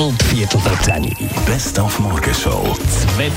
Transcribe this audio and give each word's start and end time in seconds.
Bald 0.00 0.22
Viertel 0.22 0.58
vor 0.60 0.80
10 0.80 1.14
Best 1.44 1.78
auf 1.78 2.00
Morgenshow. 2.00 2.74
Zwölf 2.88 3.34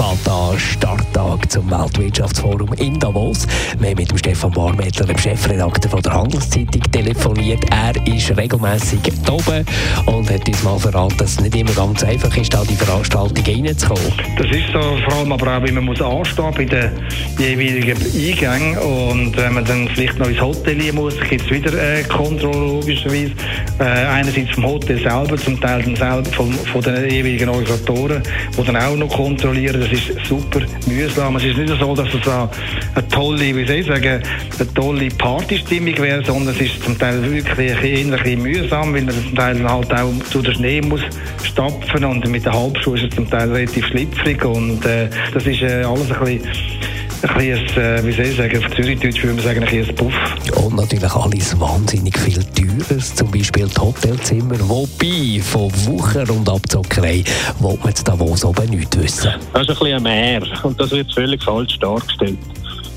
an 0.00 0.58
Starttag 0.58 1.50
zum 1.50 1.70
Weltwirtschaftsforum 1.70 2.72
in 2.74 2.98
Davos. 2.98 3.46
Wir 3.78 3.90
haben 3.90 3.98
mit 3.98 4.10
dem 4.10 4.18
Stefan 4.18 4.50
Barmettler, 4.50 5.06
dem 5.06 5.16
Chefredakteur 5.16 5.90
von 5.90 6.02
der 6.02 6.12
Handelszeitung, 6.12 6.82
telefoniert. 6.90 7.64
Er 7.70 7.94
ist 8.06 8.36
regelmäßig 8.36 9.00
oben 9.30 9.64
und 10.06 10.28
hat 10.28 10.48
uns 10.48 10.62
mal 10.64 10.78
verraten, 10.78 11.16
dass 11.18 11.32
es 11.32 11.40
nicht 11.40 11.54
immer 11.54 11.72
ganz 11.72 12.02
einfach 12.02 12.36
ist, 12.36 12.52
an 12.56 12.66
die 12.66 12.74
Veranstaltung 12.74 13.44
reinzukommen. 13.44 14.12
Das 14.38 14.46
ist 14.46 14.72
so, 14.72 14.80
vor 15.04 15.18
allem 15.18 15.32
aber 15.32 15.56
auch, 15.56 15.64
wie 15.64 15.72
man 15.72 15.84
muss 15.84 16.02
anstehen 16.02 16.52
bei 16.56 16.64
den 16.64 16.90
jeweiligen 17.38 17.96
Eingängen 17.96 18.78
und 18.78 19.36
wenn 19.36 19.54
man 19.54 19.64
dann 19.64 19.88
vielleicht 19.88 20.18
noch 20.18 20.28
ins 20.28 20.40
Hotel 20.40 20.92
muss, 20.92 21.14
gibt 21.28 21.44
es 21.44 21.50
wieder 21.50 21.72
äh, 21.74 22.02
Kontrolle 22.02 22.58
logischerweise. 22.58 23.32
Äh, 23.82 24.06
einerseits 24.06 24.52
vom 24.52 24.64
Hotel 24.64 24.96
selber, 24.96 25.36
zum 25.36 25.60
Teil 25.60 25.82
selber 25.96 26.30
von, 26.30 26.82
den 26.82 27.10
jeweiligen 27.10 27.48
Organisatoren, 27.48 28.22
die 28.56 28.64
dann 28.64 28.76
auch 28.76 28.94
noch 28.94 29.08
kontrollieren. 29.08 29.80
Das 29.80 29.90
ist 29.90 30.24
super 30.24 30.60
mühsam. 30.86 31.34
Es 31.34 31.44
ist 31.44 31.58
nicht 31.58 31.80
so, 31.80 31.92
dass 31.96 32.06
es 32.14 32.28
eine, 32.28 33.08
tolle, 33.08 33.40
wie 33.40 33.66
soll 33.66 33.76
ich 33.76 33.86
sagen, 33.88 34.22
eine 34.56 34.74
tolle 34.74 35.08
Partystimmung 35.08 35.98
wäre, 35.98 36.24
sondern 36.24 36.54
es 36.54 36.60
ist 36.60 36.84
zum 36.84 36.96
Teil 36.96 37.24
wirklich 37.24 37.74
ein 37.74 38.10
bisschen 38.10 38.42
mühsam, 38.42 38.94
weil 38.94 39.02
man 39.02 39.14
zum 39.14 39.34
Teil 39.34 39.68
halt 39.68 39.92
auch 39.92 40.12
durch 40.30 40.44
den 40.44 40.54
Schnee 40.54 40.80
muss 40.80 41.02
stapfen 41.42 42.04
und 42.04 42.28
mit 42.28 42.44
den 42.44 42.52
Halbschuhen 42.52 42.98
ist 42.98 43.08
es 43.10 43.16
zum 43.16 43.28
Teil 43.28 43.50
relativ 43.50 43.84
schlüpfrig 43.86 44.44
und 44.44 44.86
äh, 44.86 45.08
das 45.34 45.44
ist 45.44 45.60
äh, 45.60 45.82
alles 45.82 46.12
ein 46.12 46.24
bisschen 46.24 46.81
ein 47.24 47.34
bisschen, 47.34 47.82
äh, 47.82 48.04
wie 48.04 48.12
soll 48.12 48.26
ich 48.26 48.36
sagen, 48.36 48.64
auf 48.64 48.74
Zürichdeutsch 48.74 49.22
würde 49.22 49.34
man 49.34 49.44
sagen, 49.44 49.62
ein 49.62 49.70
bisschen 49.70 49.88
ein 49.90 49.94
Puff. 49.96 50.64
Und 50.64 50.76
natürlich 50.76 51.12
alles 51.12 51.60
wahnsinnig 51.60 52.18
viel 52.18 52.42
teures, 52.44 53.14
zum 53.14 53.30
Beispiel 53.30 53.68
die 53.68 53.80
Hotelzimmer. 53.80 54.56
Wobei, 54.68 55.40
von 55.42 55.70
Wucher 55.86 56.28
und 56.30 56.48
Abzockerei 56.48 57.24
will 57.60 57.78
man 57.78 57.88
jetzt 57.88 58.06
Davos 58.06 58.44
oben 58.44 58.70
nichts 58.70 58.98
wissen. 58.98 59.30
Das 59.52 59.62
ist 59.62 59.70
ein 59.70 59.78
bisschen 59.78 60.02
mehr 60.02 60.42
und 60.62 60.80
das 60.80 60.90
wird 60.90 61.12
völlig 61.12 61.42
falsch 61.42 61.78
dargestellt. 61.78 62.38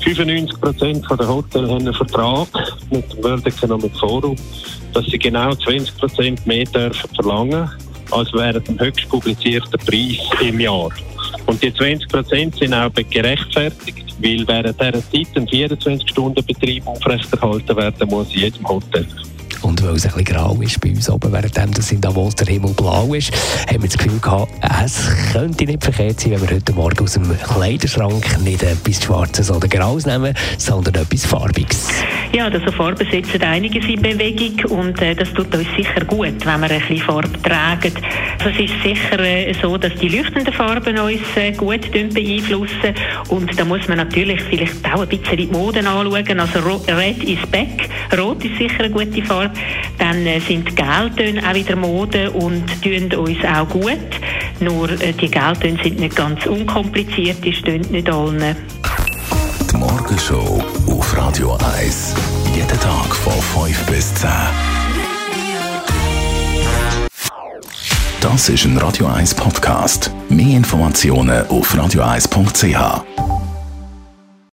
95 0.00 0.60
Prozent 0.60 1.04
der 1.10 1.28
Hotels 1.28 1.68
haben 1.68 1.80
einen 1.80 1.94
Vertrag 1.94 2.48
mit 2.90 3.12
dem 3.12 3.24
World 3.24 3.46
Economic 3.46 3.96
Forum, 3.98 4.36
dass 4.94 5.04
sie 5.06 5.18
genau 5.18 5.54
20 5.54 5.96
Prozent 5.98 6.46
mehr 6.46 6.64
dürfen 6.64 7.10
verlangen 7.14 7.68
als 8.10 8.32
während 8.32 8.66
dem 8.66 8.78
höchst 8.80 9.08
publizierten 9.08 9.78
Preis 9.80 10.18
im 10.40 10.60
Jahr. 10.60 10.88
Und 11.48 11.62
die 11.62 11.72
20 11.72 12.08
Prozent 12.08 12.56
sind 12.56 12.74
auch 12.74 12.92
gerechtfertigt, 12.92 14.04
weil 14.20 14.46
während 14.46 14.78
dieser 14.78 14.92
Zeit 14.92 15.28
ein 15.34 15.48
24-Stunden-Betrieb 15.48 16.86
aufrechterhalten 16.86 17.74
werden 17.74 18.08
muss 18.10 18.34
in 18.34 18.40
jedem 18.40 18.68
Hotel. 18.68 19.06
Und 19.62 19.82
weil 19.82 19.94
es 19.94 20.06
ein 20.06 20.12
bisschen 20.12 20.36
grau 20.36 20.56
ist 20.60 20.80
bei 20.80 20.90
uns 20.90 21.10
oben, 21.10 21.32
während 21.32 21.78
das 21.78 21.92
in 21.92 22.00
Davos 22.00 22.34
der 22.36 22.46
Himmel 22.46 22.72
blau 22.74 23.14
ist, 23.14 23.32
haben 23.68 23.82
wir 23.82 23.88
das 23.88 23.98
Gefühl 23.98 24.18
gehabt, 24.20 24.52
es 24.84 25.08
könnte 25.32 25.64
nicht 25.64 25.82
verkehrt 25.82 26.20
sein, 26.20 26.32
wenn 26.32 26.42
wir 26.42 26.56
heute 26.56 26.72
Morgen 26.72 27.04
aus 27.04 27.14
dem 27.14 27.38
Kleiderschrank 27.38 28.40
nicht 28.42 28.62
etwas 28.62 29.02
Schwarzes 29.02 29.50
oder 29.50 29.68
Graues 29.68 30.06
nehmen, 30.06 30.34
sondern 30.58 30.94
etwas 30.94 31.26
Farbiges. 31.26 31.88
Ja, 32.32 32.44
also 32.44 32.70
Farben 32.72 33.06
setzen 33.10 33.42
einiges 33.42 33.86
in 33.86 34.02
Bewegung 34.02 34.78
und 34.78 35.00
äh, 35.00 35.14
das 35.14 35.32
tut 35.32 35.54
uns 35.54 35.66
sicher 35.76 36.04
gut, 36.04 36.44
wenn 36.44 36.60
wir 36.60 36.70
ein 36.70 36.80
bisschen 36.80 36.98
Farbe 36.98 37.42
tragen. 37.42 37.92
Also 38.44 38.50
es 38.50 38.70
ist 38.70 38.82
sicher 38.82 39.18
äh, 39.18 39.52
so, 39.60 39.78
dass 39.78 39.94
die 39.94 40.08
leuchtenden 40.08 40.52
Farben 40.52 40.98
uns 40.98 41.22
äh, 41.36 41.52
gut 41.52 41.90
beeinflussen 41.90 42.94
und 43.28 43.58
da 43.58 43.64
muss 43.64 43.88
man 43.88 43.96
natürlich 43.96 44.42
vielleicht 44.42 44.84
auch 44.92 45.00
ein 45.00 45.08
bisschen 45.08 45.38
die 45.38 45.46
Mode 45.46 45.80
anschauen. 45.80 46.40
Also 46.40 46.58
Red 46.60 47.24
is 47.24 47.38
back, 47.50 47.88
Rot 48.16 48.44
ist 48.44 48.58
sicher 48.58 48.84
eine 48.84 48.90
gute 48.90 49.22
Farbe. 49.22 49.47
Dann 49.98 50.26
äh, 50.26 50.40
sind 50.40 50.76
Geltöne 50.76 51.42
auch 51.48 51.54
wieder 51.54 51.76
Mode 51.76 52.30
und 52.30 52.64
tun 52.82 53.12
uns 53.18 53.38
auch 53.44 53.68
gut. 53.68 53.98
Nur 54.60 54.90
äh, 54.90 55.12
die 55.12 55.30
Geltöne 55.30 55.78
sind 55.82 56.00
nicht 56.00 56.16
ganz 56.16 56.46
unkompliziert, 56.46 57.44
die 57.44 57.52
stehen 57.52 57.86
nicht 57.90 58.10
allen. 58.10 58.56
Die 59.70 59.76
Morgenshow 59.76 60.62
auf 60.88 61.16
Radio 61.16 61.58
1. 61.78 62.14
Jeden 62.54 62.80
Tag 62.80 63.14
von 63.14 63.66
5 63.66 63.86
bis 63.86 64.14
10. 64.14 64.28
Das 68.20 68.48
ist 68.48 68.64
ein 68.64 68.76
Radio 68.78 69.06
1 69.06 69.34
Podcast. 69.34 70.10
Mehr 70.28 70.56
Informationen 70.56 71.46
auf 71.48 71.72
radio1.ch. 71.74 73.27